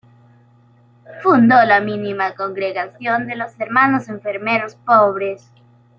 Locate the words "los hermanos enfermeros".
3.35-4.73